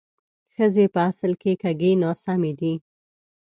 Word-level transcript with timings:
ښځې 0.55 0.85
په 0.93 0.99
اصل 1.09 1.31
کې 1.41 1.51
کږې 1.61 1.91
ناسمې 2.03 2.51
دي 2.59 2.73